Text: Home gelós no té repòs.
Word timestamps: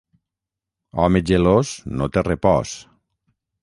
Home 1.03 1.23
gelós 1.33 1.77
no 2.01 2.11
té 2.17 2.27
repòs. 2.33 2.77